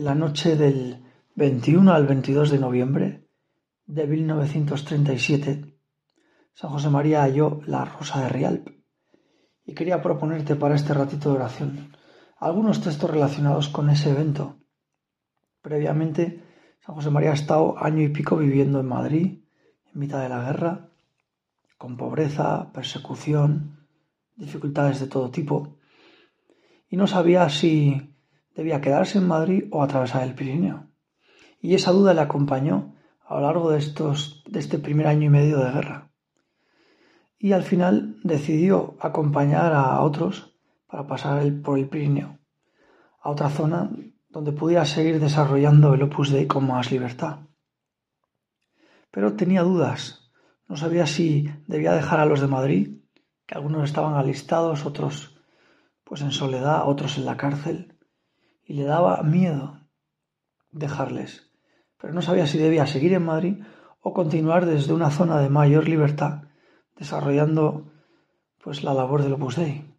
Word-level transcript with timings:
En 0.00 0.06
la 0.06 0.14
noche 0.14 0.56
del 0.56 1.04
21 1.34 1.92
al 1.92 2.06
22 2.06 2.52
de 2.52 2.58
noviembre 2.58 3.28
de 3.84 4.06
1937, 4.06 5.76
San 6.54 6.70
José 6.70 6.88
María 6.88 7.20
halló 7.20 7.60
la 7.66 7.84
rosa 7.84 8.22
de 8.22 8.30
Rialp 8.30 8.68
y 9.62 9.74
quería 9.74 10.00
proponerte 10.00 10.56
para 10.56 10.74
este 10.74 10.94
ratito 10.94 11.28
de 11.28 11.36
oración 11.36 11.92
algunos 12.38 12.80
textos 12.80 13.10
relacionados 13.10 13.68
con 13.68 13.90
ese 13.90 14.08
evento. 14.08 14.56
Previamente, 15.60 16.44
San 16.80 16.94
José 16.94 17.10
María 17.10 17.32
ha 17.32 17.34
estado 17.34 17.76
año 17.76 18.02
y 18.02 18.08
pico 18.08 18.38
viviendo 18.38 18.80
en 18.80 18.86
Madrid, 18.86 19.44
en 19.92 20.00
mitad 20.00 20.22
de 20.22 20.30
la 20.30 20.44
guerra, 20.44 20.88
con 21.76 21.98
pobreza, 21.98 22.72
persecución, 22.72 23.86
dificultades 24.34 24.98
de 24.98 25.08
todo 25.08 25.30
tipo, 25.30 25.76
y 26.88 26.96
no 26.96 27.06
sabía 27.06 27.50
si 27.50 28.09
debía 28.60 28.82
quedarse 28.82 29.16
en 29.16 29.26
Madrid 29.26 29.64
o 29.70 29.82
atravesar 29.82 30.22
el 30.22 30.34
Pirineo. 30.34 30.90
Y 31.62 31.74
esa 31.74 31.92
duda 31.92 32.12
le 32.12 32.20
acompañó 32.20 32.94
a 33.24 33.36
lo 33.36 33.40
largo 33.40 33.70
de, 33.70 33.78
estos, 33.78 34.44
de 34.46 34.60
este 34.60 34.78
primer 34.78 35.06
año 35.06 35.24
y 35.24 35.30
medio 35.30 35.56
de 35.60 35.70
guerra. 35.70 36.10
Y 37.38 37.52
al 37.52 37.62
final 37.62 38.20
decidió 38.22 38.98
acompañar 39.00 39.72
a 39.72 39.98
otros 40.02 40.58
para 40.86 41.06
pasar 41.06 41.42
por 41.62 41.78
el 41.78 41.88
Pirineo, 41.88 42.38
a 43.22 43.30
otra 43.30 43.48
zona 43.48 43.92
donde 44.28 44.52
pudiera 44.52 44.84
seguir 44.84 45.20
desarrollando 45.20 45.94
el 45.94 46.02
Opus 46.02 46.28
Dei 46.28 46.46
con 46.46 46.66
más 46.66 46.92
libertad. 46.92 47.38
Pero 49.10 49.36
tenía 49.36 49.62
dudas, 49.62 50.30
no 50.68 50.76
sabía 50.76 51.06
si 51.06 51.48
debía 51.66 51.92
dejar 51.92 52.20
a 52.20 52.26
los 52.26 52.42
de 52.42 52.46
Madrid, 52.46 52.98
que 53.46 53.54
algunos 53.54 53.84
estaban 53.84 54.16
alistados, 54.16 54.84
otros 54.84 55.40
pues 56.04 56.20
en 56.20 56.30
soledad, 56.30 56.86
otros 56.86 57.16
en 57.16 57.24
la 57.24 57.38
cárcel, 57.38 57.96
y 58.70 58.74
le 58.74 58.84
daba 58.84 59.24
miedo 59.24 59.80
dejarles, 60.70 61.50
pero 61.98 62.12
no 62.12 62.22
sabía 62.22 62.46
si 62.46 62.56
debía 62.56 62.86
seguir 62.86 63.14
en 63.14 63.24
Madrid 63.24 63.64
o 64.00 64.14
continuar 64.14 64.64
desde 64.64 64.92
una 64.92 65.10
zona 65.10 65.40
de 65.40 65.48
mayor 65.48 65.88
libertad, 65.88 66.44
desarrollando 66.96 67.90
pues 68.62 68.84
la 68.84 68.94
labor 68.94 69.24
del 69.24 69.32
Opus 69.32 69.56
Dei 69.56 69.92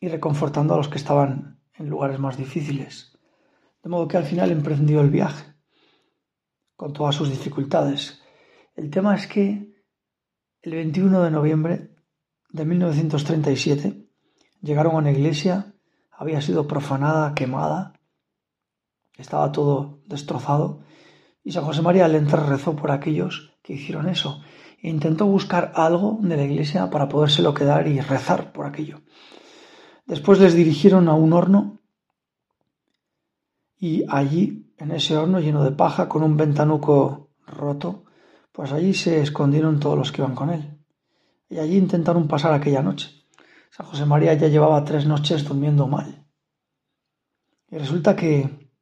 y 0.00 0.08
reconfortando 0.08 0.74
a 0.74 0.76
los 0.76 0.88
que 0.88 0.98
estaban 0.98 1.60
en 1.74 1.88
lugares 1.88 2.18
más 2.18 2.36
difíciles. 2.36 3.16
De 3.84 3.88
modo 3.88 4.08
que 4.08 4.16
al 4.16 4.24
final 4.24 4.50
emprendió 4.50 5.00
el 5.00 5.10
viaje, 5.10 5.54
con 6.74 6.92
todas 6.92 7.14
sus 7.14 7.30
dificultades. 7.30 8.20
El 8.74 8.90
tema 8.90 9.14
es 9.14 9.28
que 9.28 9.72
el 10.62 10.72
21 10.72 11.22
de 11.22 11.30
noviembre 11.30 11.94
de 12.50 12.64
1937 12.64 14.10
llegaron 14.62 14.96
a 14.96 14.98
una 14.98 15.12
iglesia 15.12 15.77
había 16.18 16.42
sido 16.42 16.66
profanada, 16.66 17.32
quemada, 17.34 17.94
estaba 19.16 19.52
todo 19.52 20.00
destrozado, 20.06 20.80
y 21.44 21.52
San 21.52 21.64
José 21.64 21.80
María 21.80 22.06
entrar 22.06 22.48
rezó 22.48 22.74
por 22.74 22.90
aquellos 22.90 23.54
que 23.62 23.74
hicieron 23.74 24.08
eso, 24.08 24.42
e 24.82 24.90
intentó 24.90 25.26
buscar 25.26 25.72
algo 25.76 26.18
de 26.20 26.36
la 26.36 26.42
iglesia 26.42 26.90
para 26.90 27.08
podérselo 27.08 27.54
quedar 27.54 27.86
y 27.86 28.00
rezar 28.00 28.52
por 28.52 28.66
aquello. 28.66 29.00
Después 30.06 30.40
les 30.40 30.54
dirigieron 30.54 31.08
a 31.08 31.14
un 31.14 31.32
horno 31.32 31.78
y 33.78 34.04
allí, 34.08 34.74
en 34.76 34.90
ese 34.90 35.16
horno 35.16 35.38
lleno 35.38 35.62
de 35.62 35.70
paja, 35.70 36.08
con 36.08 36.24
un 36.24 36.36
ventanuco 36.36 37.30
roto, 37.46 38.04
pues 38.50 38.72
allí 38.72 38.92
se 38.92 39.20
escondieron 39.20 39.78
todos 39.78 39.96
los 39.96 40.10
que 40.10 40.22
iban 40.22 40.34
con 40.34 40.50
él. 40.50 40.78
Y 41.48 41.58
allí 41.58 41.76
intentaron 41.76 42.26
pasar 42.26 42.52
aquella 42.52 42.82
noche. 42.82 43.17
San 43.78 43.86
José 43.86 44.06
María 44.06 44.34
ya 44.34 44.48
llevaba 44.48 44.84
tres 44.84 45.06
noches 45.06 45.44
durmiendo 45.44 45.86
mal. 45.86 46.26
Y 47.70 47.78
resulta 47.78 48.16
que 48.16 48.72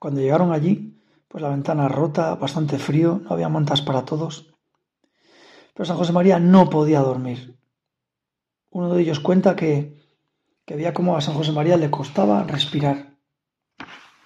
cuando 0.00 0.20
llegaron 0.20 0.50
allí, 0.50 1.00
pues 1.28 1.40
la 1.40 1.50
ventana 1.50 1.86
rota, 1.86 2.34
bastante 2.34 2.78
frío, 2.78 3.20
no 3.22 3.30
había 3.30 3.48
mantas 3.48 3.80
para 3.80 4.04
todos. 4.04 4.52
Pero 5.72 5.84
San 5.84 5.96
José 5.96 6.12
María 6.12 6.40
no 6.40 6.68
podía 6.68 6.98
dormir. 6.98 7.56
Uno 8.70 8.92
de 8.92 9.02
ellos 9.02 9.20
cuenta 9.20 9.54
que, 9.54 10.02
que 10.64 10.74
veía 10.74 10.92
cómo 10.92 11.16
a 11.16 11.20
San 11.20 11.36
José 11.36 11.52
María 11.52 11.76
le 11.76 11.92
costaba 11.92 12.42
respirar. 12.42 13.14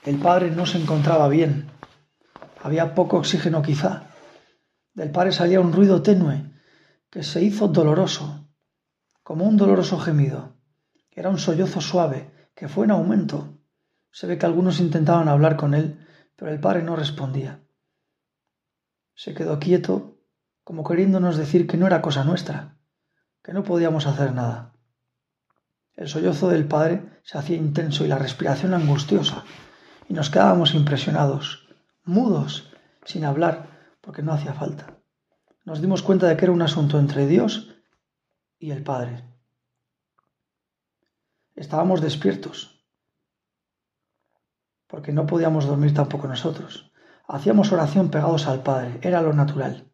El 0.07 0.17
padre 0.17 0.51
no 0.51 0.65
se 0.65 0.79
encontraba 0.79 1.29
bien. 1.29 1.71
Había 2.63 2.95
poco 2.95 3.19
oxígeno 3.19 3.61
quizá. 3.61 4.07
Del 4.95 5.11
padre 5.11 5.33
salía 5.33 5.61
un 5.61 5.75
ruido 5.75 6.01
tenue 6.01 6.51
que 7.11 7.23
se 7.23 7.43
hizo 7.43 7.69
doloroso 7.69 8.48
como 9.29 9.45
un 9.45 9.59
doloroso 9.59 9.99
gemido. 9.99 10.57
Era 11.11 11.29
un 11.29 11.37
sollozo 11.37 11.83
suave, 11.83 12.31
que 12.55 12.67
fue 12.67 12.87
en 12.87 12.93
aumento. 12.93 13.59
Se 14.11 14.27
ve 14.27 14.39
que 14.39 14.47
algunos 14.47 14.81
intentaban 14.81 15.29
hablar 15.29 15.59
con 15.59 15.75
él, 15.75 16.01
pero 16.35 16.51
el 16.51 16.59
padre 16.61 16.83
no 16.83 16.97
respondía. 16.97 17.61
Se 19.15 19.35
quedó 19.35 19.59
quieto, 19.59 20.17
como 20.65 20.83
queriéndonos 20.83 21.37
decir 21.37 21.67
que 21.67 21.77
no 21.77 21.87
era 21.87 22.01
cosa 22.01 22.25
nuestra, 22.25 22.79
que 23.43 23.53
no 23.53 23.65
podíamos 23.65 24.07
hacer 24.07 24.33
nada. 24.33 24.73
El 25.95 26.09
sollozo 26.09 26.49
del 26.49 26.67
padre 26.67 27.21
se 27.23 27.37
hacía 27.37 27.59
intenso 27.59 28.07
y 28.07 28.09
la 28.09 28.17
respiración 28.17 28.73
angustiosa, 28.73 29.45
y 30.09 30.15
nos 30.15 30.31
quedábamos 30.31 30.73
impresionados, 30.73 31.69
mudos, 32.03 32.73
sin 33.05 33.27
hablar, 33.27 33.99
porque 34.01 34.23
no 34.23 34.33
hacía 34.33 34.55
falta. 34.55 35.03
Nos 35.67 35.83
dimos 35.83 36.03
cuenta 36.03 36.29
de 36.29 36.39
que 36.39 36.47
era 36.47 36.53
un 36.53 36.63
asunto 36.63 36.99
entre 36.99 37.27
Dios 37.27 37.75
y 38.59 38.71
el 38.71 38.83
Padre. 38.83 39.25
Estábamos 41.55 42.01
despiertos, 42.01 42.85
porque 44.87 45.13
no 45.13 45.27
podíamos 45.27 45.67
dormir 45.67 45.95
tampoco 45.95 46.29
nosotros. 46.29 46.93
Hacíamos 47.27 47.73
oración 47.73 48.11
pegados 48.11 48.47
al 48.47 48.63
Padre, 48.63 48.99
era 49.03 49.23
lo 49.23 49.33
natural. 49.33 49.91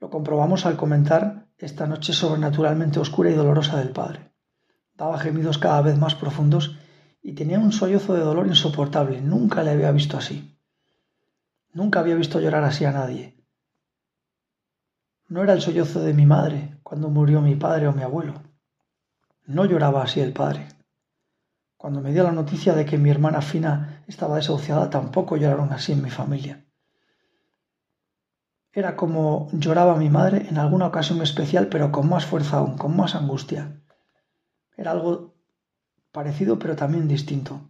Lo 0.00 0.10
comprobamos 0.10 0.66
al 0.66 0.76
comentar 0.76 1.48
esta 1.58 1.86
noche 1.86 2.12
sobrenaturalmente 2.12 3.00
oscura 3.00 3.30
y 3.30 3.34
dolorosa 3.34 3.78
del 3.78 3.90
Padre. 3.90 4.32
Daba 4.94 5.18
gemidos 5.18 5.58
cada 5.58 5.80
vez 5.82 5.98
más 5.98 6.14
profundos 6.14 6.76
y 7.22 7.34
tenía 7.34 7.58
un 7.58 7.72
sollozo 7.72 8.14
de 8.14 8.20
dolor 8.20 8.46
insoportable. 8.46 9.20
Nunca 9.20 9.62
le 9.62 9.70
había 9.70 9.92
visto 9.92 10.16
así. 10.16 10.58
Nunca 11.72 12.00
había 12.00 12.14
visto 12.14 12.40
llorar 12.40 12.64
así 12.64 12.84
a 12.84 12.92
nadie. 12.92 13.36
No 15.28 15.42
era 15.42 15.52
el 15.52 15.60
sollozo 15.60 16.00
de 16.00 16.14
mi 16.14 16.26
madre 16.26 16.77
cuando 16.88 17.10
murió 17.10 17.42
mi 17.42 17.54
padre 17.54 17.86
o 17.86 17.92
mi 17.92 18.02
abuelo. 18.02 18.32
No 19.44 19.66
lloraba 19.66 20.02
así 20.02 20.20
el 20.20 20.32
padre. 20.32 20.68
Cuando 21.76 22.00
me 22.00 22.12
dio 22.12 22.24
la 22.24 22.32
noticia 22.32 22.74
de 22.74 22.86
que 22.86 22.96
mi 22.96 23.10
hermana 23.10 23.42
Fina 23.42 24.02
estaba 24.06 24.36
desahuciada, 24.36 24.88
tampoco 24.88 25.36
lloraron 25.36 25.70
así 25.70 25.92
en 25.92 26.00
mi 26.00 26.08
familia. 26.08 26.64
Era 28.72 28.96
como 28.96 29.50
lloraba 29.52 29.96
mi 29.96 30.08
madre 30.08 30.46
en 30.48 30.56
alguna 30.56 30.86
ocasión 30.86 31.20
especial, 31.20 31.66
pero 31.66 31.92
con 31.92 32.08
más 32.08 32.24
fuerza 32.24 32.56
aún, 32.56 32.78
con 32.78 32.96
más 32.96 33.14
angustia. 33.14 33.82
Era 34.74 34.92
algo 34.92 35.34
parecido, 36.10 36.58
pero 36.58 36.74
también 36.74 37.06
distinto. 37.06 37.68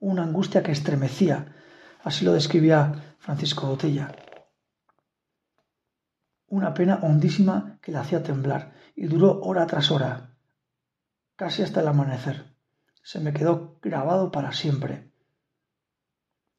Una 0.00 0.24
angustia 0.24 0.64
que 0.64 0.72
estremecía. 0.72 1.54
Así 2.02 2.24
lo 2.24 2.32
describía 2.32 3.16
Francisco 3.20 3.68
Botella 3.68 4.10
una 6.48 6.74
pena 6.74 7.00
hondísima 7.02 7.78
que 7.82 7.92
le 7.92 7.98
hacía 7.98 8.22
temblar, 8.22 8.74
y 8.94 9.06
duró 9.06 9.40
hora 9.40 9.66
tras 9.66 9.90
hora, 9.90 10.36
casi 11.36 11.62
hasta 11.62 11.80
el 11.80 11.88
amanecer. 11.88 12.54
Se 13.02 13.20
me 13.20 13.32
quedó 13.32 13.78
grabado 13.82 14.32
para 14.32 14.52
siempre. 14.52 15.12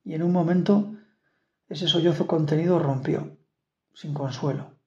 Y 0.03 0.13
en 0.13 0.23
un 0.23 0.31
momento 0.31 0.93
ese 1.67 1.87
sollozo 1.87 2.27
contenido 2.27 2.79
rompió, 2.79 3.37
sin 3.93 4.13
consuelo. 4.13 4.77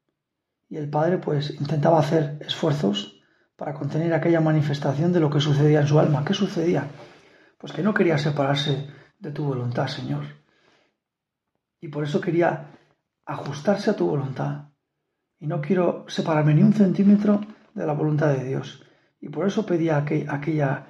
Y 0.68 0.76
el 0.76 0.88
padre 0.88 1.18
pues 1.18 1.50
intentaba 1.50 1.98
hacer 1.98 2.38
esfuerzos 2.40 3.20
para 3.56 3.74
contener 3.74 4.14
aquella 4.14 4.40
manifestación 4.40 5.12
de 5.12 5.20
lo 5.20 5.28
que 5.28 5.40
sucedía 5.40 5.80
en 5.80 5.86
su 5.86 5.98
alma. 5.98 6.24
¿Qué 6.24 6.32
sucedía? 6.32 6.88
Pues 7.58 7.72
que 7.72 7.82
no 7.82 7.92
quería 7.92 8.16
separarse 8.16 8.88
de 9.18 9.32
tu 9.32 9.44
voluntad, 9.44 9.88
Señor. 9.88 10.24
Y 11.80 11.88
por 11.88 12.04
eso 12.04 12.20
quería 12.20 12.70
ajustarse 13.26 13.90
a 13.90 13.96
tu 13.96 14.06
voluntad, 14.06 14.69
y 15.40 15.46
no 15.46 15.60
quiero 15.60 16.04
separarme 16.08 16.54
ni 16.54 16.62
un 16.62 16.74
centímetro 16.74 17.40
de 17.74 17.86
la 17.86 17.94
voluntad 17.94 18.28
de 18.28 18.44
Dios. 18.44 18.84
Y 19.20 19.30
por 19.30 19.46
eso 19.46 19.64
pedía 19.64 19.96
a 19.96 20.34
aquella, 20.34 20.86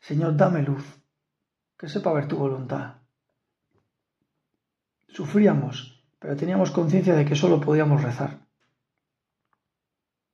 Señor, 0.00 0.36
dame 0.36 0.62
luz, 0.62 0.84
que 1.76 1.88
sepa 1.88 2.12
ver 2.12 2.28
tu 2.28 2.36
voluntad. 2.36 2.94
Sufríamos, 5.08 6.04
pero 6.20 6.36
teníamos 6.36 6.70
conciencia 6.70 7.14
de 7.14 7.24
que 7.24 7.34
solo 7.34 7.60
podíamos 7.60 8.02
rezar. 8.02 8.46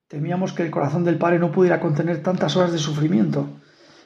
Temíamos 0.06 0.52
que 0.52 0.62
el 0.62 0.70
corazón 0.70 1.02
del 1.02 1.19
Padre 1.19 1.38
no 1.38 1.50
pudiera 1.50 1.81
contener 1.81 2.23
tantas 2.23 2.56
horas 2.56 2.73
de 2.73 2.79
sufrimiento, 2.79 3.49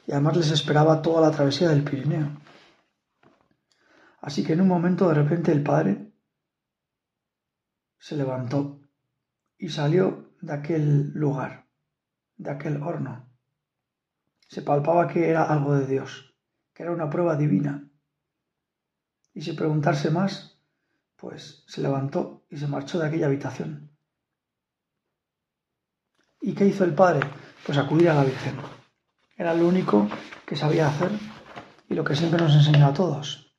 y 0.07 0.13
además 0.13 0.37
les 0.37 0.51
esperaba 0.51 1.01
toda 1.01 1.21
la 1.21 1.31
travesía 1.35 1.69
del 1.69 1.83
Pirineo. 1.83 2.41
Así 4.21 4.43
que 4.43 4.53
en 4.53 4.61
un 4.61 4.67
momento 4.67 5.07
de 5.09 5.15
repente 5.15 5.51
el 5.51 5.61
Padre 5.61 6.11
se 7.97 8.15
levantó 8.15 8.80
y 9.61 9.69
salió 9.69 10.33
de 10.41 10.53
aquel 10.53 11.11
lugar, 11.13 11.67
de 12.35 12.49
aquel 12.49 12.81
horno. 12.81 13.29
Se 14.47 14.63
palpaba 14.63 15.07
que 15.07 15.29
era 15.29 15.43
algo 15.43 15.75
de 15.75 15.85
Dios, 15.85 16.35
que 16.73 16.81
era 16.81 16.91
una 16.91 17.11
prueba 17.11 17.35
divina. 17.35 17.87
y 19.35 19.43
sin 19.43 19.55
preguntarse 19.55 20.09
más, 20.09 20.59
pues 21.15 21.63
se 21.67 21.81
levantó 21.81 22.43
y 22.49 22.57
se 22.57 22.67
marchó 22.67 22.97
de 22.97 23.07
aquella 23.07 23.27
habitación. 23.27 23.95
¿Y 26.41 26.53
qué 26.53 26.65
hizo 26.65 26.83
el 26.83 26.95
padre? 26.95 27.21
Pues 27.63 27.77
acudir 27.77 28.09
a 28.09 28.15
la 28.15 28.23
Virgen. 28.23 28.55
Era 29.37 29.53
lo 29.53 29.67
único 29.67 30.09
que 30.43 30.55
sabía 30.55 30.87
hacer 30.87 31.11
y 31.87 31.93
lo 31.93 32.03
que 32.03 32.15
siempre 32.15 32.41
nos 32.41 32.55
enseñó 32.55 32.87
a 32.87 32.93
todos. 32.93 33.55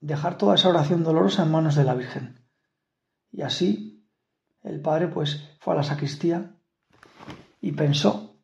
Dejar 0.00 0.36
toda 0.36 0.56
esa 0.56 0.68
oración 0.68 1.04
dolorosa 1.04 1.44
en 1.44 1.52
manos 1.52 1.76
de 1.76 1.84
la 1.84 1.94
Virgen. 1.94 2.44
Y 3.30 3.42
así 3.42 3.95
el 4.66 4.80
padre 4.80 5.08
pues 5.08 5.48
fue 5.60 5.74
a 5.74 5.76
la 5.76 5.82
sacristía 5.84 6.54
y 7.60 7.72
pensó, 7.72 8.36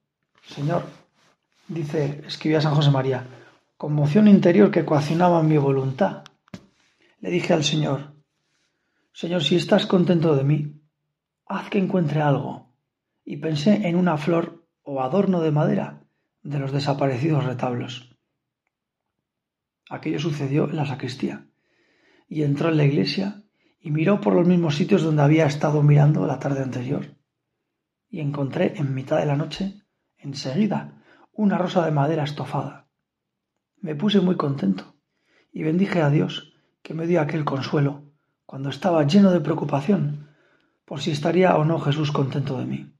Señor, 0.46 0.84
dice, 1.68 2.22
escribía 2.26 2.60
San 2.60 2.74
José 2.74 2.90
María, 2.90 3.26
conmoción 3.76 4.28
interior 4.28 4.70
que 4.70 4.84
coaccionaba 4.84 5.42
mi 5.42 5.58
voluntad. 5.58 6.22
Le 7.20 7.30
dije 7.30 7.52
al 7.52 7.64
Señor, 7.64 8.14
Señor, 9.12 9.42
si 9.42 9.56
estás 9.56 9.86
contento 9.86 10.36
de 10.36 10.44
mí, 10.44 10.80
haz 11.46 11.68
que 11.68 11.78
encuentre 11.78 12.22
algo. 12.22 12.72
Y 13.24 13.36
pensé 13.36 13.86
en 13.86 13.96
una 13.96 14.16
flor 14.16 14.66
o 14.82 15.02
adorno 15.02 15.40
de 15.40 15.50
madera 15.50 16.02
de 16.42 16.58
los 16.58 16.72
desaparecidos 16.72 17.44
retablos. 17.44 18.16
Aquello 19.90 20.18
sucedió 20.18 20.68
en 20.68 20.76
la 20.76 20.86
sacristía, 20.86 21.46
y 22.28 22.42
entró 22.42 22.70
en 22.70 22.78
la 22.78 22.84
iglesia 22.84 23.41
y 23.82 23.90
miró 23.90 24.20
por 24.20 24.34
los 24.34 24.46
mismos 24.46 24.76
sitios 24.76 25.02
donde 25.02 25.22
había 25.22 25.46
estado 25.46 25.82
mirando 25.82 26.24
la 26.26 26.38
tarde 26.38 26.62
anterior. 26.62 27.16
Y 28.08 28.20
encontré 28.20 28.74
en 28.76 28.94
mitad 28.94 29.18
de 29.18 29.26
la 29.26 29.36
noche, 29.36 29.82
enseguida, 30.16 31.02
una 31.32 31.58
rosa 31.58 31.84
de 31.84 31.90
madera 31.90 32.22
estofada. 32.22 32.88
Me 33.80 33.96
puse 33.96 34.20
muy 34.20 34.36
contento 34.36 34.94
y 35.52 35.64
bendije 35.64 36.00
a 36.00 36.10
Dios 36.10 36.54
que 36.82 36.94
me 36.94 37.08
dio 37.08 37.20
aquel 37.20 37.44
consuelo 37.44 38.04
cuando 38.46 38.70
estaba 38.70 39.04
lleno 39.04 39.32
de 39.32 39.40
preocupación 39.40 40.28
por 40.84 41.00
si 41.00 41.10
estaría 41.10 41.56
o 41.56 41.64
no 41.64 41.80
Jesús 41.80 42.12
contento 42.12 42.58
de 42.58 42.66
mí. 42.66 42.94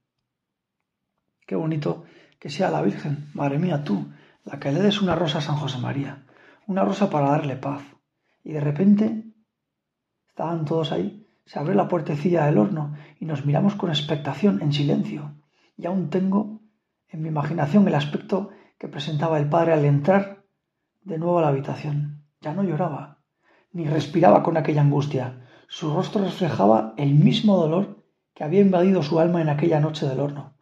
Qué 1.47 1.55
bonito 1.55 2.03
que 2.39 2.49
sea 2.49 2.69
la 2.69 2.81
Virgen, 2.81 3.29
madre 3.33 3.57
mía, 3.57 3.85
tú, 3.85 4.11
la 4.43 4.59
que 4.59 4.71
le 4.71 4.81
des 4.81 5.01
una 5.01 5.15
rosa 5.15 5.37
a 5.37 5.41
San 5.41 5.55
José 5.55 5.77
María, 5.77 6.25
una 6.67 6.83
rosa 6.83 7.09
para 7.09 7.29
darle 7.29 7.55
paz. 7.55 7.83
Y 8.43 8.51
de 8.51 8.59
repente 8.59 9.32
estaban 10.33 10.65
todos 10.65 10.91
ahí, 10.91 11.27
se 11.45 11.59
abre 11.59 11.75
la 11.75 11.87
puertecilla 11.87 12.45
del 12.45 12.57
horno 12.57 12.95
y 13.19 13.25
nos 13.25 13.45
miramos 13.45 13.75
con 13.75 13.91
expectación, 13.91 14.63
en 14.63 14.73
silencio. 14.73 15.35
Y 15.77 15.85
aún 15.85 16.09
tengo 16.09 16.59
en 17.07 17.21
mi 17.21 17.27
imaginación 17.27 17.87
el 17.87 17.93
aspecto 17.93 18.49
que 18.79 18.87
presentaba 18.87 19.37
el 19.37 19.47
padre 19.47 19.73
al 19.73 19.85
entrar 19.85 20.43
de 21.03 21.19
nuevo 21.19 21.37
a 21.37 21.43
la 21.43 21.49
habitación. 21.49 22.23
Ya 22.41 22.55
no 22.55 22.63
lloraba, 22.63 23.19
ni 23.73 23.85
respiraba 23.85 24.41
con 24.41 24.57
aquella 24.57 24.81
angustia. 24.81 25.45
Su 25.67 25.93
rostro 25.93 26.23
reflejaba 26.23 26.95
el 26.97 27.13
mismo 27.13 27.55
dolor 27.55 28.03
que 28.33 28.43
había 28.43 28.61
invadido 28.61 29.03
su 29.03 29.19
alma 29.19 29.39
en 29.39 29.49
aquella 29.49 29.79
noche 29.79 30.07
del 30.07 30.19
horno. 30.19 30.55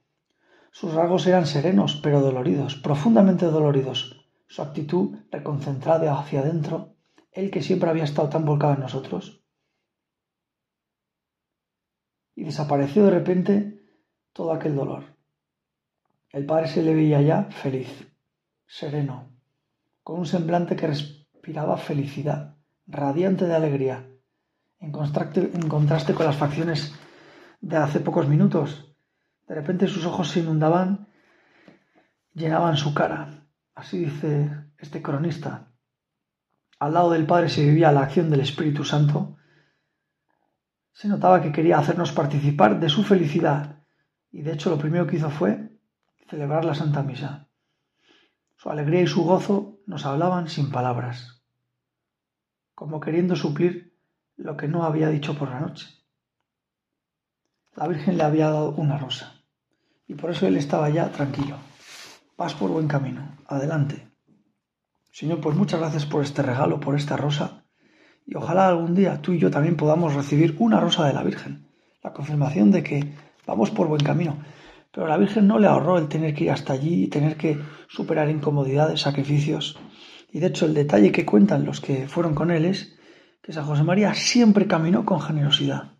Sus 0.71 0.93
rasgos 0.93 1.25
eran 1.27 1.45
serenos, 1.45 1.95
pero 1.95 2.19
doloridos, 2.19 2.75
profundamente 2.75 3.45
doloridos. 3.45 4.27
Su 4.47 4.63
actitud 4.63 5.15
reconcentrada 5.31 6.19
hacia 6.19 6.41
adentro, 6.41 6.95
él 7.31 7.51
que 7.51 7.61
siempre 7.61 7.89
había 7.89 8.03
estado 8.03 8.27
tan 8.27 8.43
volcado 8.43 8.73
en 8.73 8.81
nosotros. 8.81 9.40
Y 12.41 12.43
desapareció 12.43 13.05
de 13.05 13.11
repente 13.11 13.83
todo 14.33 14.51
aquel 14.51 14.75
dolor. 14.75 15.03
El 16.31 16.47
padre 16.47 16.67
se 16.69 16.81
le 16.81 16.95
veía 16.95 17.21
ya 17.21 17.43
feliz, 17.43 17.87
sereno, 18.65 19.29
con 20.01 20.17
un 20.17 20.25
semblante 20.25 20.75
que 20.75 20.87
respiraba 20.87 21.77
felicidad, 21.77 22.57
radiante 22.87 23.45
de 23.45 23.53
alegría, 23.53 24.09
en 24.79 24.91
contraste, 24.91 26.15
con 26.15 26.25
las 26.25 26.35
facciones 26.35 26.95
de 27.59 27.77
hace 27.77 27.99
pocos 27.99 28.27
minutos. 28.27 28.91
De 29.47 29.53
repente 29.53 29.87
sus 29.87 30.03
ojos 30.07 30.29
se 30.29 30.39
inundaban, 30.39 31.09
llenaban 32.33 32.75
su 32.75 32.95
cara. 32.95 33.45
Así 33.75 33.99
dice 33.99 34.49
este 34.79 35.03
cronista. 35.03 35.73
Al 36.79 36.95
lado 36.95 37.11
del 37.11 37.27
Padre 37.27 37.49
se 37.49 37.63
vivía 37.63 37.91
la 37.91 38.01
acción 38.01 38.31
del 38.31 38.39
Espíritu 38.39 38.83
Santo. 38.83 39.37
Se 40.93 41.07
notaba 41.07 41.41
que 41.41 41.51
quería 41.51 41.79
hacernos 41.79 42.11
participar 42.11 42.79
de 42.79 42.89
su 42.89 43.03
felicidad 43.03 43.81
y 44.31 44.41
de 44.41 44.53
hecho 44.53 44.69
lo 44.69 44.77
primero 44.77 45.07
que 45.07 45.17
hizo 45.17 45.29
fue 45.29 45.71
celebrar 46.29 46.63
la 46.63 46.75
Santa 46.75 47.03
Misa. 47.03 47.47
Su 48.55 48.69
alegría 48.69 49.01
y 49.01 49.07
su 49.07 49.23
gozo 49.23 49.79
nos 49.85 50.05
hablaban 50.05 50.47
sin 50.47 50.71
palabras, 50.71 51.43
como 52.75 52.99
queriendo 52.99 53.35
suplir 53.35 53.97
lo 54.37 54.55
que 54.55 54.67
no 54.67 54.83
había 54.83 55.09
dicho 55.09 55.37
por 55.37 55.49
la 55.49 55.59
noche. 55.59 55.87
La 57.75 57.87
Virgen 57.87 58.17
le 58.17 58.23
había 58.23 58.49
dado 58.49 58.71
una 58.71 58.97
rosa, 58.97 59.43
y 60.07 60.15
por 60.15 60.29
eso 60.29 60.45
él 60.45 60.57
estaba 60.57 60.89
ya 60.89 61.11
tranquilo. 61.11 61.57
Vas 62.37 62.53
por 62.53 62.69
buen 62.69 62.87
camino, 62.87 63.37
adelante. 63.47 64.07
Señor, 65.11 65.41
pues 65.41 65.55
muchas 65.57 65.79
gracias 65.79 66.05
por 66.05 66.23
este 66.23 66.41
regalo, 66.41 66.79
por 66.79 66.95
esta 66.95 67.17
rosa, 67.17 67.60
y 68.31 68.35
ojalá 68.37 68.69
algún 68.69 68.95
día 68.95 69.21
tú 69.21 69.33
y 69.33 69.39
yo 69.39 69.51
también 69.51 69.75
podamos 69.75 70.13
recibir 70.15 70.55
una 70.59 70.79
rosa 70.79 71.05
de 71.05 71.13
la 71.13 71.21
Virgen, 71.21 71.67
la 72.01 72.13
confirmación 72.13 72.71
de 72.71 72.81
que 72.81 73.13
vamos 73.45 73.71
por 73.71 73.89
buen 73.89 74.01
camino. 74.01 74.37
Pero 74.89 75.05
la 75.05 75.17
Virgen 75.17 75.47
no 75.47 75.59
le 75.59 75.67
ahorró 75.67 75.97
el 75.97 76.07
tener 76.07 76.33
que 76.33 76.45
ir 76.45 76.51
hasta 76.51 76.71
allí 76.71 77.03
y 77.03 77.07
tener 77.07 77.35
que 77.35 77.59
superar 77.89 78.29
incomodidades, 78.29 79.01
sacrificios. 79.01 79.77
Y 80.31 80.39
de 80.39 80.47
hecho 80.47 80.65
el 80.65 80.73
detalle 80.73 81.11
que 81.11 81.25
cuentan 81.25 81.65
los 81.65 81.81
que 81.81 82.07
fueron 82.07 82.33
con 82.33 82.51
él 82.51 82.63
es 82.63 82.97
que 83.41 83.51
San 83.51 83.65
José 83.65 83.83
María 83.83 84.13
siempre 84.13 84.65
caminó 84.65 85.03
con 85.03 85.19
generosidad. 85.19 85.97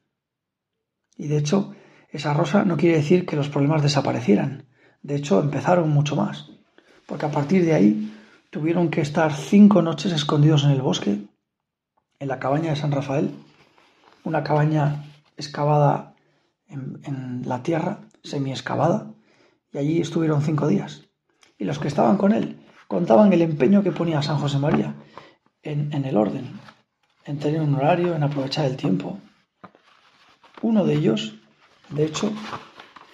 Y 1.17 1.27
de 1.27 1.37
hecho 1.37 1.73
esa 2.11 2.33
rosa 2.33 2.63
no 2.63 2.77
quiere 2.77 2.95
decir 2.95 3.25
que 3.25 3.35
los 3.35 3.49
problemas 3.49 3.83
desaparecieran. 3.83 4.69
De 5.03 5.15
hecho 5.15 5.41
empezaron 5.41 5.89
mucho 5.89 6.15
más. 6.15 6.49
Porque 7.07 7.25
a 7.25 7.31
partir 7.31 7.65
de 7.65 7.73
ahí 7.73 8.13
tuvieron 8.49 8.89
que 8.89 9.01
estar 9.01 9.33
cinco 9.33 9.81
noches 9.81 10.13
escondidos 10.13 10.63
en 10.63 10.71
el 10.71 10.81
bosque, 10.81 11.25
en 12.21 12.27
la 12.27 12.39
cabaña 12.39 12.69
de 12.69 12.75
San 12.75 12.91
Rafael, 12.91 13.31
una 14.23 14.43
cabaña 14.43 15.05
excavada 15.37 16.13
en, 16.67 17.41
la 17.45 17.63
tierra 17.63 18.01
semi-excavada, 18.23 19.11
y 19.73 19.79
allí 19.79 19.99
estuvieron 19.99 20.43
cinco 20.43 20.67
días. 20.67 21.09
Y 21.57 21.65
los 21.65 21.79
que 21.79 21.87
estaban 21.87 22.17
con 22.17 22.31
él 22.31 22.63
contaban 22.87 23.33
el 23.33 23.41
empeño 23.41 23.81
que 23.81 23.91
ponía 23.91 24.21
San 24.21 24.37
José 24.37 24.59
María 24.59 24.93
en, 25.63 25.91
en 25.93 26.05
el 26.05 26.15
orden, 26.15 26.59
en 27.25 27.39
tener 27.39 27.59
un 27.59 27.73
horario, 27.73 28.15
en 28.15 28.21
aprovechar 28.21 28.65
el 28.65 28.77
tiempo. 28.77 29.17
Uno 30.61 30.85
de 30.85 30.93
ellos, 30.93 31.39
de 31.89 32.05
hecho, 32.05 32.31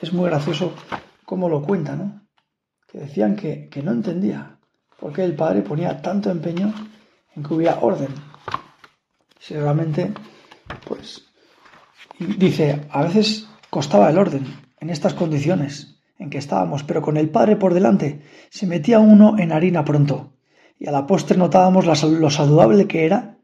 es 0.02 0.12
muy 0.12 0.30
gracioso 0.30 0.74
cómo 1.24 1.48
lo 1.48 1.62
cuenta, 1.62 1.96
¿no? 1.96 2.28
Que 2.92 3.00
decían 3.00 3.38
que, 3.38 3.70
que 3.70 3.82
no 3.82 3.92
entendía 3.92 4.60
por 5.00 5.14
qué 5.14 5.24
el 5.24 5.36
padre 5.36 5.62
ponía 5.62 6.02
tanto 6.02 6.30
empeño 6.30 6.74
en 7.38 7.44
que 7.44 7.54
hubiera 7.54 7.80
orden. 7.80 8.10
Si 9.40 9.54
realmente, 9.54 10.14
pues, 10.88 11.26
dice, 12.20 12.82
a 12.90 13.04
veces 13.04 13.48
costaba 13.70 14.10
el 14.10 14.18
orden, 14.18 14.46
en 14.80 14.90
estas 14.90 15.14
condiciones 15.14 16.00
en 16.20 16.30
que 16.30 16.38
estábamos, 16.38 16.84
pero 16.84 17.02
con 17.02 17.18
el 17.18 17.30
Padre 17.30 17.56
por 17.56 17.74
delante, 17.74 18.22
se 18.50 18.66
metía 18.66 19.00
uno 19.00 19.38
en 19.38 19.52
harina 19.52 19.86
pronto, 19.86 20.34
y 20.80 20.88
a 20.88 20.92
la 20.92 21.06
postre 21.06 21.38
notábamos 21.38 21.86
lo 21.86 22.30
saludable 22.30 22.88
que 22.88 23.06
era 23.06 23.38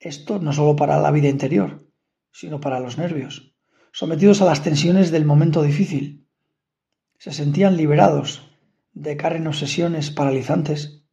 esto 0.00 0.38
no 0.38 0.52
solo 0.52 0.76
para 0.76 1.00
la 1.00 1.10
vida 1.10 1.28
interior, 1.28 1.88
sino 2.30 2.60
para 2.60 2.78
los 2.78 2.98
nervios, 2.98 3.54
sometidos 3.90 4.40
a 4.40 4.44
las 4.44 4.62
tensiones 4.62 5.10
del 5.10 5.24
momento 5.24 5.62
difícil. 5.62 6.28
Se 7.18 7.32
sentían 7.32 7.76
liberados 7.76 8.48
de 8.92 9.16
caer 9.16 9.46
obsesiones 9.46 10.10
paralizantes, 10.10 11.04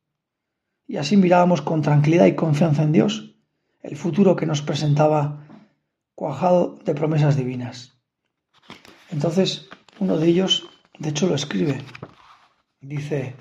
y 0.87 0.97
así 0.97 1.17
mirábamos 1.17 1.63
con 1.63 1.81
tranquilidad 1.81 2.27
y 2.27 2.35
confianza 2.35 2.83
en 2.83 2.91
Dios 2.91 3.34
el 3.85 3.97
futuro 3.97 4.35
que 4.35 4.47
nos 4.47 4.63
presentaba 4.63 5.45
cuajado 6.15 6.79
de 6.83 6.95
promesas 6.95 7.35
divinas. 7.35 7.99
Entonces, 9.11 9.69
uno 9.99 10.17
de 10.17 10.27
ellos, 10.27 10.67
de 10.97 11.09
hecho, 11.09 11.27
lo 11.27 11.35
escribe. 11.35 11.83
Dice, 12.81 13.35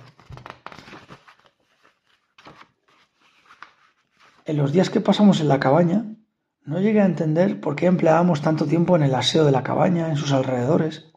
en 4.44 4.56
los 4.58 4.72
días 4.72 4.90
que 4.90 5.00
pasamos 5.00 5.40
en 5.40 5.48
la 5.48 5.60
cabaña, 5.60 6.14
no 6.62 6.78
llegué 6.78 7.00
a 7.00 7.06
entender 7.06 7.60
por 7.60 7.74
qué 7.74 7.86
empleábamos 7.86 8.42
tanto 8.42 8.66
tiempo 8.66 8.96
en 8.96 9.02
el 9.02 9.14
aseo 9.14 9.44
de 9.44 9.52
la 9.52 9.62
cabaña, 9.62 10.08
en 10.08 10.16
sus 10.16 10.32
alrededores, 10.32 11.10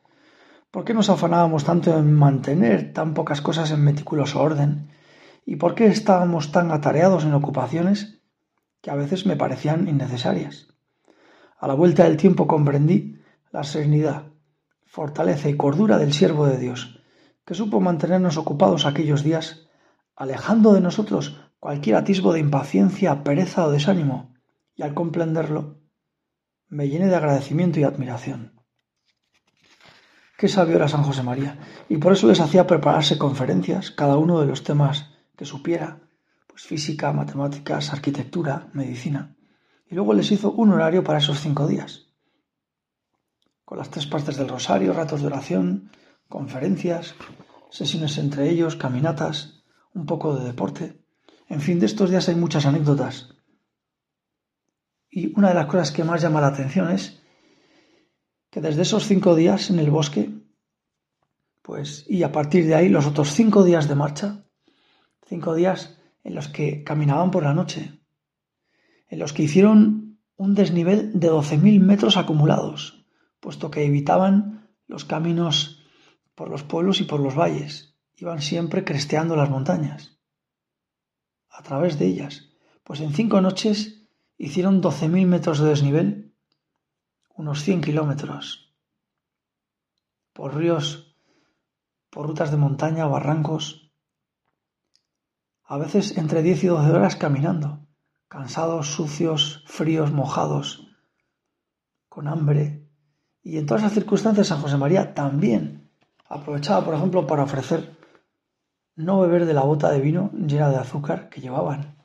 por 0.72 0.86
qué 0.86 0.94
nos 0.94 1.10
afanábamos 1.10 1.66
tanto 1.66 1.98
en 1.98 2.14
mantener 2.14 2.94
tan 2.94 3.14
pocas 3.14 3.42
cosas 3.42 3.72
en 3.72 3.84
meticuloso 3.84 4.42
orden, 4.42 4.90
y 5.46 5.58
por 5.58 5.76
qué 5.76 5.88
estábamos 5.88 6.52
tan 6.54 6.72
atareados 6.72 7.26
en 7.26 7.34
ocupaciones 7.34 8.17
que 8.88 8.92
a 8.92 8.96
veces 8.96 9.26
me 9.26 9.36
parecían 9.36 9.90
innecesarias. 9.90 10.70
A 11.60 11.68
la 11.68 11.74
vuelta 11.74 12.06
del 12.06 12.16
tiempo 12.16 12.48
comprendí 12.48 13.20
la 13.52 13.66
serenidad, 13.66 14.32
fortaleza 14.86 15.50
y 15.50 15.58
cordura 15.58 15.98
del 15.98 16.14
siervo 16.14 16.46
de 16.46 16.58
Dios, 16.58 17.02
que 17.44 17.54
supo 17.54 17.82
mantenernos 17.82 18.38
ocupados 18.38 18.86
aquellos 18.86 19.26
días, 19.26 19.68
alejando 20.16 20.72
de 20.72 20.80
nosotros 20.80 21.38
cualquier 21.60 21.98
atisbo 21.98 22.32
de 22.32 22.40
impaciencia, 22.40 23.26
pereza 23.26 23.66
o 23.66 23.72
desánimo, 23.72 24.34
y 24.74 24.84
al 24.84 24.94
comprenderlo, 24.94 25.82
me 26.70 26.88
llené 26.88 27.08
de 27.08 27.18
agradecimiento 27.18 27.82
y 27.82 27.84
admiración. 27.84 28.62
Qué 30.38 30.48
sabio 30.48 30.78
era 30.78 30.88
San 30.88 31.04
José 31.04 31.24
María, 31.24 31.60
y 31.90 31.98
por 31.98 32.14
eso 32.14 32.28
les 32.28 32.40
hacía 32.40 32.66
prepararse 32.66 33.18
conferencias, 33.18 33.92
cada 33.92 34.16
uno 34.16 34.40
de 34.40 34.48
los 34.48 34.64
temas 34.64 35.12
que 35.36 35.44
supiera, 35.44 36.07
física, 36.64 37.14
matemáticas, 37.14 37.94
arquitectura, 37.94 38.70
medicina, 38.74 39.36
y 39.90 39.96
luego 39.96 40.14
les 40.14 40.32
hizo 40.32 40.52
un 40.52 40.72
horario 40.72 41.04
para 41.04 41.20
esos 41.20 41.40
cinco 41.40 41.68
días, 41.68 42.08
con 43.64 43.78
las 43.78 43.90
tres 43.90 44.08
partes 44.08 44.38
del 44.38 44.50
rosario, 44.50 44.94
ratos 44.94 45.22
de 45.22 45.28
oración, 45.28 45.92
conferencias, 46.28 47.16
sesiones 47.70 48.18
entre 48.18 48.50
ellos, 48.50 48.76
caminatas, 48.76 49.64
un 49.94 50.06
poco 50.06 50.36
de 50.36 50.46
deporte. 50.46 51.04
En 51.48 51.62
fin, 51.62 51.80
de 51.80 51.86
estos 51.86 52.10
días 52.10 52.28
hay 52.30 52.36
muchas 52.36 52.66
anécdotas. 52.66 53.30
Y 55.10 55.38
una 55.38 55.50
de 55.50 55.56
las 55.56 55.68
cosas 55.68 55.92
que 55.92 56.04
más 56.04 56.22
llama 56.22 56.42
la 56.42 56.48
atención 56.48 56.92
es 56.92 57.22
que 58.50 58.62
desde 58.62 58.82
esos 58.82 59.06
cinco 59.06 59.36
días 59.36 59.70
en 59.70 59.80
el 59.80 59.90
bosque, 59.90 60.34
pues, 61.62 62.06
y 62.08 62.24
a 62.24 62.32
partir 62.32 62.66
de 62.66 62.76
ahí 62.76 62.90
los 62.90 63.06
otros 63.06 63.32
cinco 63.32 63.64
días 63.64 63.88
de 63.88 63.96
marcha, 63.96 64.46
cinco 65.26 65.56
días 65.56 65.97
en 66.28 66.36
los 66.36 66.50
que 66.50 66.84
caminaban 66.84 67.32
por 67.32 67.44
la 67.44 67.54
noche, 67.54 68.02
en 69.08 69.18
los 69.18 69.32
que 69.32 69.44
hicieron 69.44 70.20
un 70.36 70.56
desnivel 70.56 71.18
de 71.18 71.32
12.000 71.32 71.80
metros 71.80 72.18
acumulados, 72.18 73.06
puesto 73.40 73.72
que 73.72 73.86
evitaban 73.86 74.68
los 74.88 75.06
caminos 75.06 75.86
por 76.36 76.50
los 76.50 76.64
pueblos 76.64 77.00
y 77.00 77.06
por 77.06 77.22
los 77.22 77.34
valles, 77.34 77.96
iban 78.18 78.42
siempre 78.42 78.84
cresteando 78.84 79.38
las 79.38 79.50
montañas, 79.50 80.20
a 81.50 81.64
través 81.64 81.98
de 81.98 82.08
ellas, 82.08 82.50
pues 82.84 83.00
en 83.00 83.14
cinco 83.14 83.40
noches 83.40 84.04
hicieron 84.38 84.84
12.000 84.84 85.28
metros 85.28 85.60
de 85.60 85.70
desnivel, 85.70 86.36
unos 87.36 87.64
100 87.64 87.84
kilómetros, 87.84 88.76
por 90.34 90.58
ríos, 90.58 91.16
por 92.10 92.28
rutas 92.28 92.52
de 92.52 92.58
montaña, 92.58 93.06
barrancos, 93.06 93.87
a 95.68 95.78
veces 95.78 96.18
entre 96.18 96.42
10 96.42 96.64
y 96.64 96.68
12 96.68 96.92
horas 96.92 97.16
caminando, 97.18 97.86
cansados, 98.30 98.88
sucios, 98.88 99.64
fríos, 99.68 100.14
mojados, 100.14 100.88
con 102.08 102.28
hambre. 102.28 102.88
Y 103.44 103.58
en 103.58 103.66
todas 103.66 103.84
esas 103.84 103.94
circunstancias 103.94 104.48
San 104.48 104.62
José 104.62 104.78
María 104.78 105.14
también 105.14 105.92
aprovechaba, 106.30 106.86
por 106.86 106.96
ejemplo, 106.96 107.28
para 107.28 107.44
ofrecer 107.44 107.98
no 108.96 109.20
beber 109.20 109.46
de 109.46 109.54
la 109.54 109.64
bota 109.64 109.92
de 109.92 110.00
vino 110.00 110.32
llena 110.32 110.70
de 110.70 110.78
azúcar 110.78 111.30
que 111.30 111.42
llevaban. 111.42 111.98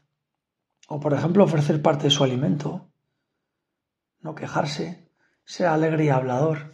O, 0.88 0.98
por 0.98 1.14
ejemplo, 1.14 1.44
ofrecer 1.44 1.80
parte 1.80 2.04
de 2.04 2.10
su 2.10 2.24
alimento. 2.24 2.90
No 4.20 4.34
quejarse, 4.34 5.08
ser 5.44 5.68
alegre 5.68 6.04
y 6.04 6.08
hablador, 6.08 6.72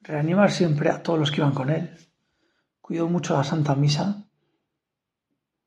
reanimar 0.00 0.50
siempre 0.52 0.90
a 0.90 1.02
todos 1.02 1.18
los 1.18 1.30
que 1.30 1.40
iban 1.40 1.54
con 1.54 1.70
él. 1.70 1.90
Cuidó 2.80 3.08
mucho 3.08 3.36
la 3.36 3.44
Santa 3.44 3.74
Misa. 3.74 4.29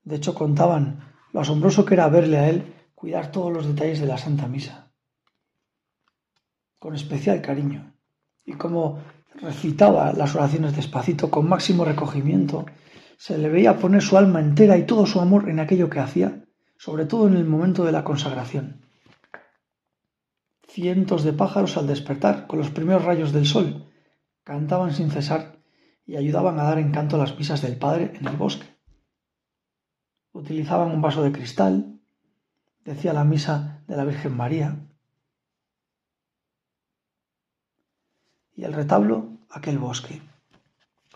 De 0.04 0.16
hecho, 0.18 0.34
contaban 0.34 1.14
lo 1.32 1.42
asombroso 1.42 1.86
que 1.86 1.94
era 1.96 2.10
verle 2.10 2.38
a 2.38 2.50
él 2.50 2.74
cuidar 2.96 3.32
todos 3.32 3.52
los 3.52 3.68
detalles 3.68 4.00
de 4.00 4.08
la 4.08 4.18
Santa 4.18 4.48
Misa, 4.48 4.92
con 6.80 6.96
especial 6.96 7.42
cariño, 7.42 7.94
y 8.46 8.54
como 8.54 9.00
recitaba 9.36 10.14
las 10.14 10.36
oraciones 10.36 10.76
despacito, 10.76 11.30
con 11.30 11.48
máximo 11.48 11.86
recogimiento, 11.86 12.66
se 13.18 13.38
le 13.38 13.50
veía 13.50 13.78
poner 13.78 14.02
su 14.02 14.18
alma 14.18 14.40
entera 14.40 14.78
y 14.78 14.86
todo 14.86 15.06
su 15.06 15.20
amor 15.20 15.50
en 15.50 15.60
aquello 15.60 15.90
que 15.90 16.00
hacía, 16.00 16.46
sobre 16.78 17.06
todo 17.06 17.28
en 17.28 17.36
el 17.36 17.46
momento 17.46 17.86
de 17.86 17.92
la 17.92 18.04
consagración. 18.04 18.86
Cientos 20.68 21.24
de 21.24 21.34
pájaros 21.34 21.78
al 21.78 21.88
despertar, 21.88 22.48
con 22.48 22.60
los 22.60 22.70
primeros 22.70 23.06
rayos 23.06 23.32
del 23.32 23.46
sol, 23.46 23.92
cantaban 24.44 24.94
sin 24.94 25.12
cesar 25.12 25.60
y 26.06 26.16
ayudaban 26.18 26.60
a 26.60 26.64
dar 26.64 26.80
encanto 26.80 27.16
a 27.16 27.20
las 27.20 27.38
misas 27.38 27.62
del 27.62 27.78
Padre 27.78 28.12
en 28.20 28.28
el 28.28 28.36
bosque. 28.36 28.73
Utilizaban 30.34 30.90
un 30.90 31.02
vaso 31.02 31.22
de 31.22 31.32
cristal, 31.32 32.00
decía 32.84 33.14
la 33.14 33.24
misa 33.24 33.84
de 33.88 33.96
la 33.96 34.04
Virgen 34.04 34.36
María. 34.36 34.76
Y 38.56 38.64
el 38.64 38.74
retablo, 38.74 39.38
aquel 39.52 39.78
bosque. 39.78 40.22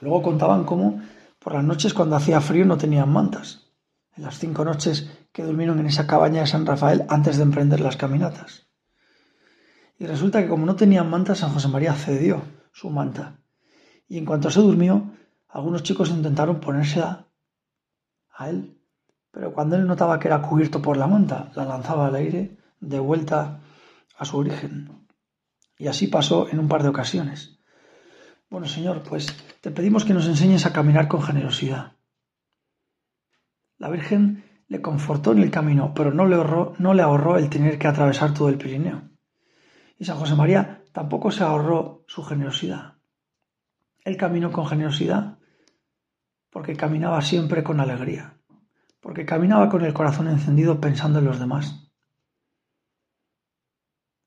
Luego 0.02 0.22
contaban 0.22 0.66
cómo 0.66 1.02
por 1.40 1.54
las 1.54 1.64
noches 1.64 1.96
cuando 1.96 2.16
hacía 2.16 2.42
frío 2.42 2.64
no 2.66 2.78
tenían 2.78 3.12
mantas, 3.12 3.72
en 4.16 4.24
las 4.24 4.38
cinco 4.38 4.64
noches 4.64 5.10
que 5.32 5.44
durmieron 5.44 5.80
en 5.80 5.88
esa 5.88 6.06
cabaña 6.06 6.42
de 6.42 6.48
San 6.48 6.68
Rafael 6.68 7.06
antes 7.10 7.38
de 7.38 7.44
emprender 7.44 7.80
las 7.80 7.98
caminatas. 7.98 8.68
Y 9.98 10.06
resulta 10.06 10.44
que 10.44 10.50
como 10.50 10.68
no 10.68 10.76
tenían 10.76 11.10
mantas, 11.10 11.40
San 11.40 11.52
José 11.52 11.70
María 11.70 11.94
cedió 11.94 12.44
su 12.72 12.92
manta. 12.92 13.40
Y 14.08 14.20
en 14.20 14.26
cuanto 14.26 14.52
se 14.52 14.60
durmió, 14.60 15.12
algunos 15.48 15.82
chicos 15.82 16.12
intentaron 16.12 16.60
ponérsela 16.60 17.26
a 18.30 18.50
él 18.50 18.77
pero 19.38 19.54
cuando 19.54 19.76
él 19.76 19.86
notaba 19.86 20.18
que 20.18 20.30
era 20.30 20.42
cubierto 20.42 20.82
por 20.82 20.98
la 20.98 21.06
manta, 21.06 21.52
la 21.54 21.64
lanzaba 21.64 22.08
al 22.08 22.16
aire 22.16 22.58
de 22.80 22.98
vuelta 22.98 23.60
a 24.18 24.26
su 24.26 24.36
origen. 24.36 25.06
Y 25.78 25.86
así 25.86 26.08
pasó 26.08 26.50
en 26.50 26.58
un 26.58 26.68
par 26.68 26.82
de 26.82 26.90
ocasiones. 26.90 27.60
Bueno, 28.50 28.66
Señor, 28.66 29.04
pues 29.04 29.28
te 29.62 29.70
pedimos 29.70 30.06
que 30.06 30.16
nos 30.16 30.26
enseñes 30.26 30.66
a 30.66 30.74
caminar 30.74 31.08
con 31.08 31.22
generosidad. 31.22 31.98
La 33.78 33.92
Virgen 33.92 34.44
le 34.70 34.82
confortó 34.82 35.34
en 35.34 35.44
el 35.44 35.52
camino, 35.52 35.94
pero 35.94 36.12
no 36.12 36.26
le, 36.26 36.36
ahorró, 36.36 36.74
no 36.80 36.96
le 36.96 37.04
ahorró 37.04 37.38
el 37.38 37.52
tener 37.52 37.78
que 37.78 37.88
atravesar 37.88 38.34
todo 38.34 38.50
el 38.50 38.58
Pirineo. 38.58 39.04
Y 40.00 40.06
San 40.06 40.18
José 40.18 40.34
María 40.34 40.82
tampoco 40.94 41.30
se 41.30 41.44
ahorró 41.44 42.04
su 42.08 42.24
generosidad. 42.24 42.96
Él 44.04 44.18
caminó 44.18 44.52
con 44.52 44.66
generosidad 44.66 45.38
porque 46.50 46.76
caminaba 46.76 47.22
siempre 47.22 47.64
con 47.64 47.80
alegría 47.80 48.37
porque 49.08 49.26
caminaba 49.26 49.70
con 49.70 49.86
el 49.86 49.94
corazón 49.94 50.28
encendido 50.28 50.82
pensando 50.82 51.20
en 51.20 51.26
los 51.26 51.40
demás. 51.40 51.90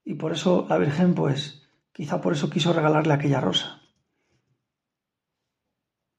Y 0.07 0.15
por 0.15 0.33
eso 0.33 0.65
la 0.71 0.79
Virgen, 0.79 1.15
pues, 1.15 1.69
quizá 1.93 2.23
por 2.23 2.33
eso 2.33 2.49
quiso 2.49 2.73
regalarle 2.73 3.13
aquella 3.13 3.43
rosa. 3.43 3.83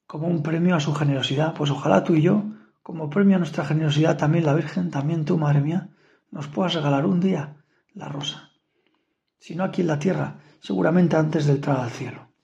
Como 0.06 0.28
un 0.28 0.44
premio 0.44 0.76
a 0.76 0.80
su 0.80 0.94
generosidad, 0.94 1.54
pues 1.54 1.72
ojalá 1.72 2.04
tú 2.04 2.14
y 2.14 2.22
yo, 2.22 2.44
como 2.84 3.10
premio 3.10 3.34
a 3.34 3.40
nuestra 3.40 3.64
generosidad, 3.64 4.16
también 4.16 4.46
la 4.46 4.54
Virgen, 4.54 4.92
también 4.92 5.24
tú, 5.24 5.36
Madre 5.38 5.60
mía, 5.60 5.88
nos 6.30 6.46
puedas 6.46 6.74
regalar 6.74 7.04
un 7.04 7.18
día 7.18 7.56
la 7.94 8.08
rosa. 8.08 8.52
Si 9.40 9.56
no 9.56 9.64
aquí 9.64 9.80
en 9.80 9.88
la 9.88 9.98
tierra, 9.98 10.36
seguramente 10.60 11.16
antes 11.16 11.46
de 11.46 11.54
entrar 11.54 11.80
al 11.80 11.90
cielo. 11.90 12.31